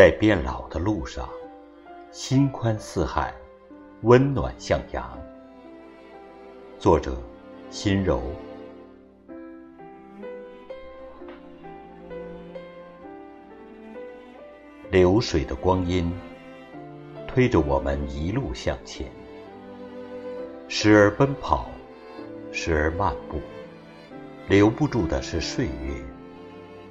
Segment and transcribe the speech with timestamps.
[0.00, 1.28] 在变老的路上，
[2.10, 3.34] 心宽似海，
[4.00, 5.18] 温暖向阳。
[6.78, 7.18] 作者：
[7.68, 8.22] 心柔。
[14.90, 16.10] 流水的光阴，
[17.28, 19.06] 推着我们一路向前，
[20.66, 21.68] 时而奔跑，
[22.50, 23.38] 时而漫步。
[24.48, 25.94] 留不住的是岁月，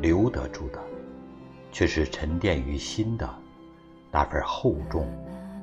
[0.00, 0.82] 留得住的，
[1.74, 3.28] 却是沉淀于心的
[4.12, 5.08] 那份厚重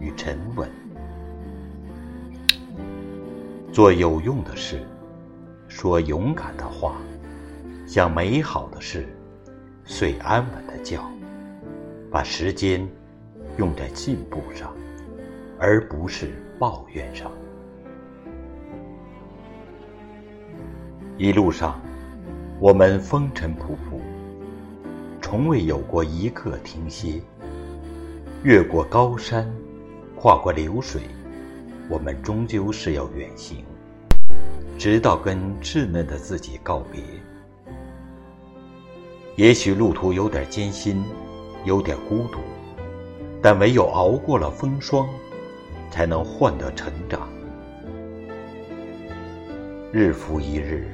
[0.00, 0.68] 与沉稳。
[3.72, 4.84] 做有用的事，
[5.68, 6.96] 说勇敢的话，
[7.86, 9.08] 想美好的事，
[9.84, 11.08] 睡安稳的觉，
[12.10, 12.84] 把时间
[13.56, 14.74] 用在进步上，
[15.60, 17.30] 而不是抱怨上。
[21.16, 21.80] 一路上，
[22.58, 24.00] 我们风尘仆仆，
[25.30, 27.20] 从未有过一刻停歇。
[28.42, 29.48] 越过高山，
[30.16, 31.02] 跨过流水，
[31.88, 33.64] 我们终究是要远行，
[34.76, 37.00] 直到跟稚嫩的自己告别。
[39.36, 41.00] 也许路途有点艰辛，
[41.64, 42.40] 有点孤独，
[43.40, 45.08] 但唯有熬过了风霜，
[45.92, 47.28] 才能换得成长。
[49.92, 50.88] 日复一日。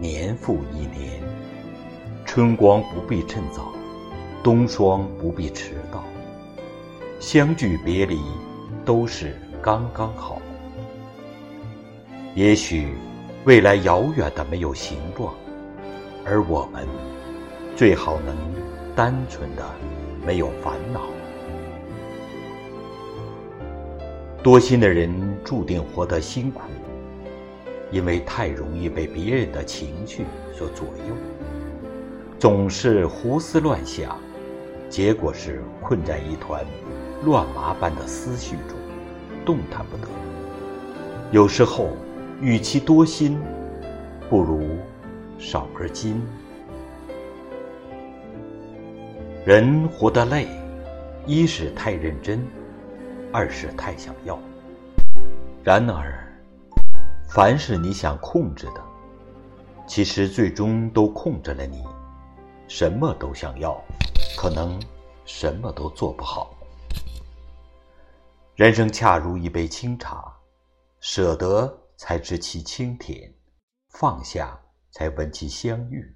[0.00, 1.20] 年复一年，
[2.28, 3.72] 春光不必趁早，
[4.42, 6.04] 冬霜不必迟到。
[7.18, 8.20] 相聚别离，
[8.84, 10.42] 都是刚刚好。
[12.34, 12.88] 也许
[13.46, 15.32] 未来遥远的没有形状，
[16.22, 16.86] 而我们
[17.74, 18.36] 最好能
[18.94, 19.64] 单纯的
[20.22, 21.06] 没有烦恼。
[24.42, 25.10] 多心的人
[25.42, 26.60] 注定活得辛苦。
[27.90, 31.14] 因为太容易被别人的情绪所左右，
[32.38, 34.16] 总是胡思乱想，
[34.88, 36.64] 结果是困在一团
[37.24, 38.76] 乱麻般的思绪中，
[39.44, 40.06] 动弹不得。
[41.32, 41.90] 有时候，
[42.40, 43.40] 与其多心，
[44.30, 44.78] 不如
[45.36, 46.22] 少根筋。
[49.44, 50.46] 人活得累，
[51.26, 52.40] 一是太认真，
[53.32, 54.38] 二是太想要。
[55.64, 56.24] 然而。
[57.30, 58.82] 凡是你想控制的，
[59.86, 61.84] 其实最终都控制了你。
[62.68, 63.82] 什么都想要，
[64.36, 64.78] 可能
[65.24, 66.54] 什么都做不好。
[68.56, 70.36] 人生恰如一杯清茶，
[71.00, 73.32] 舍得才知其清甜，
[73.88, 76.14] 放下才闻其香郁。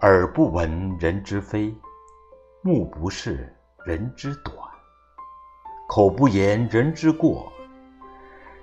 [0.00, 1.74] 耳不闻人之非，
[2.62, 4.56] 目不视人之短。
[5.86, 7.52] 口不言人之过，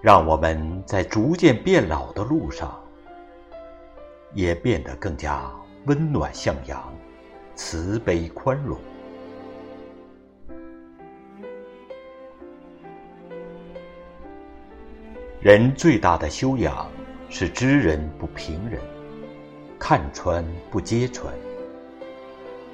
[0.00, 2.83] 让我们在逐渐变老的路上，
[4.34, 5.50] 也变得更加
[5.86, 6.92] 温暖向阳、
[7.54, 8.76] 慈悲宽容。
[15.40, 16.90] 人最大的修养
[17.28, 18.80] 是知人不评人，
[19.78, 21.32] 看穿不揭穿，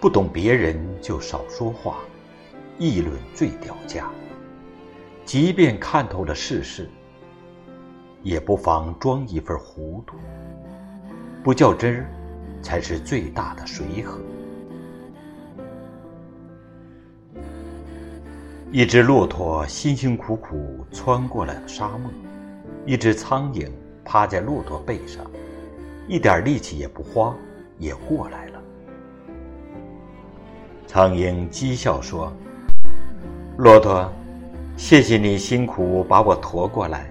[0.00, 1.98] 不懂别人就少说话，
[2.76, 4.10] 议论最掉价。
[5.24, 6.90] 即便看透了世事，
[8.22, 10.16] 也不妨装一份糊涂。
[11.46, 12.06] 不较真儿，
[12.60, 14.18] 才是最大的随和。
[18.72, 22.10] 一只骆驼辛辛苦苦穿过了沙漠，
[22.84, 23.70] 一只苍蝇
[24.04, 25.24] 趴在骆驼背上，
[26.08, 27.32] 一点力气也不花，
[27.78, 28.60] 也过来了。
[30.88, 32.32] 苍蝇讥笑说
[33.56, 34.12] ：“骆驼。”
[34.76, 37.06] 谢谢你辛苦把我驮过来。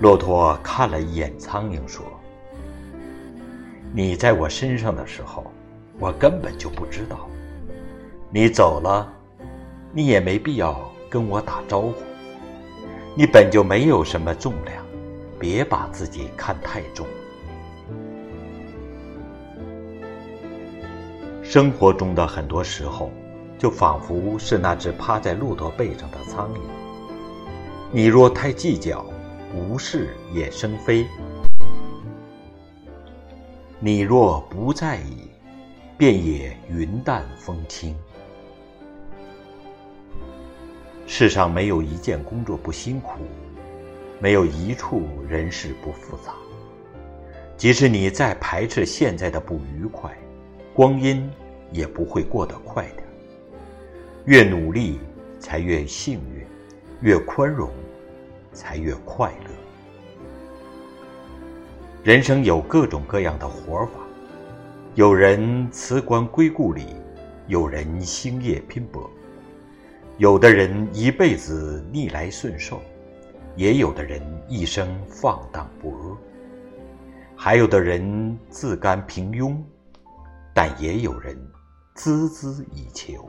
[0.00, 2.04] 骆驼看了一眼苍蝇，说
[3.92, 5.46] ：“你在我身上的时候，
[5.98, 7.28] 我根本就不知道。
[8.30, 9.12] 你走了，
[9.92, 11.94] 你也没必要跟我打招呼。
[13.14, 14.84] 你本就没有什么重量，
[15.38, 17.06] 别把自己看太重。
[21.42, 23.10] 生活中的很多时候。”
[23.58, 26.58] 就仿佛是那只趴在骆驼背上的苍蝇。
[27.90, 29.04] 你若太计较，
[29.54, 31.06] 无事也生非；
[33.80, 35.30] 你若不在意，
[35.96, 37.96] 便也云淡风轻。
[41.06, 43.20] 世上没有一件工作不辛苦，
[44.20, 46.34] 没有一处人事不复杂。
[47.56, 50.16] 即使你再排斥现在的不愉快，
[50.74, 51.28] 光阴
[51.72, 53.02] 也不会过得快点。
[54.26, 55.00] 越努力，
[55.40, 56.44] 才越幸运；
[57.00, 57.70] 越宽容，
[58.52, 59.50] 才越快乐。
[62.04, 63.92] 人生有各种各样的活法，
[64.94, 66.86] 有人辞官归故里，
[67.46, 69.10] 有人星夜拼搏，
[70.16, 72.80] 有的人一辈子逆来顺受，
[73.56, 76.16] 也有的人一生放荡不阿，
[77.36, 79.56] 还有的人自甘平庸，
[80.54, 81.36] 但也有人
[81.96, 83.28] 孜孜以求。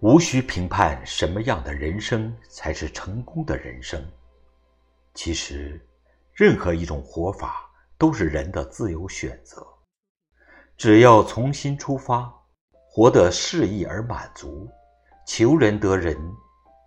[0.00, 4.00] 无需评判什么样的人生才是成功的人生。
[5.12, 5.84] 其实，
[6.32, 7.68] 任何一种活法
[7.98, 9.66] 都是人的自由选择。
[10.76, 12.32] 只要从心出发，
[12.70, 14.70] 活得适意而满足，
[15.26, 16.16] 求人得人，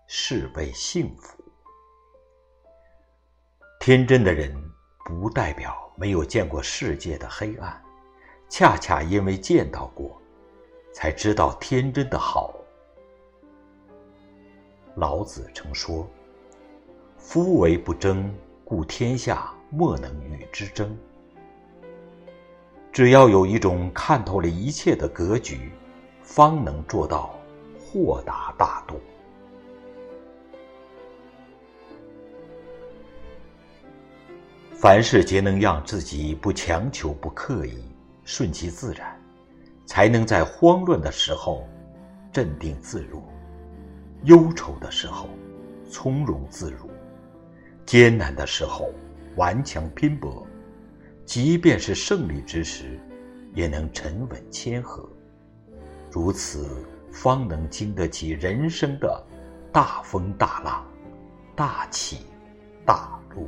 [0.07, 1.37] 是为幸福。
[3.81, 4.55] 天真的人
[5.03, 7.83] 不代表没有见过世界的黑暗，
[8.47, 10.21] 恰恰因为见到过，
[10.93, 12.55] 才知道天真的好。
[14.95, 16.07] 老子曾说
[17.17, 18.33] ：“夫唯不争，
[18.65, 20.97] 故天下莫能与之争。”
[22.91, 25.71] 只要有一种看透了一切的格局，
[26.21, 27.33] 方能做到
[27.79, 28.99] 豁达大度。
[34.73, 37.81] 凡事皆能让自己不强求、不刻意，
[38.25, 39.17] 顺其自然，
[39.85, 41.65] 才能在慌乱的时候
[42.33, 43.23] 镇定自若。
[44.23, 45.29] 忧愁的时候，
[45.89, 46.87] 从容自如；
[47.85, 48.89] 艰难的时候，
[49.35, 50.45] 顽强拼搏；
[51.25, 52.99] 即便是胜利之时，
[53.53, 55.09] 也能沉稳谦和。
[56.11, 59.25] 如此，方能经得起人生的
[59.71, 60.85] 大风大浪、
[61.55, 62.25] 大起
[62.85, 63.47] 大落。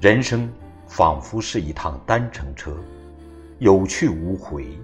[0.00, 0.52] 人生
[0.86, 2.76] 仿佛是一趟单程车，
[3.60, 4.78] 有去无回。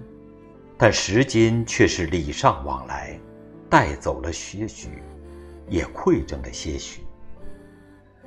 [0.83, 3.15] 但时间却是礼尚往来，
[3.69, 4.87] 带走了些许，
[5.69, 7.01] 也馈赠了些许。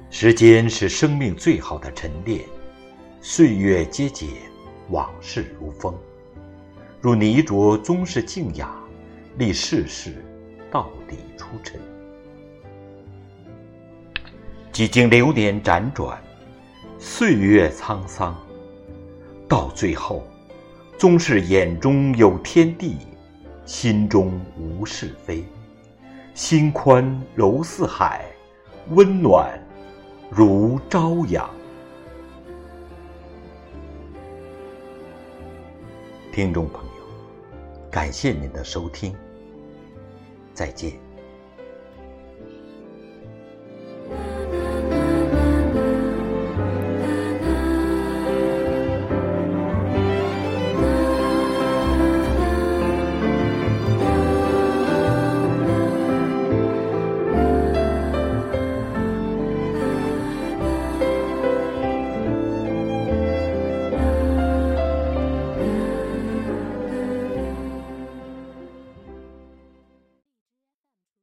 [0.09, 2.45] 时间是生命最好的沉淀，
[3.21, 4.29] 岁月皆减，
[4.91, 5.99] 往事如风。
[7.01, 8.73] 如泥浊终是静雅，
[9.37, 10.25] 历世事
[10.71, 11.81] 到底出尘。
[14.71, 16.23] 几经流年辗转，
[17.01, 18.33] 岁月沧桑，
[19.49, 20.25] 到最后。
[21.05, 22.97] 终是眼中有天地，
[23.67, 25.45] 心中无是非，
[26.33, 28.25] 心宽柔似海，
[28.89, 29.63] 温暖
[30.31, 31.47] 如朝阳。
[36.33, 37.03] 听众朋友，
[37.91, 39.15] 感谢您的收听，
[40.55, 40.95] 再见。